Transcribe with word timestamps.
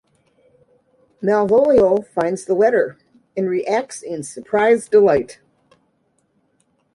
Malvolio 1.21 2.01
finds 2.01 2.45
the 2.45 2.55
letter 2.55 2.97
and 3.37 3.47
reacts 3.47 4.01
in 4.01 4.23
surprised 4.23 4.89
delight. 4.89 5.39